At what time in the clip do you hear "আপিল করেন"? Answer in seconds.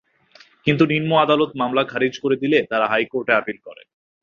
3.33-3.87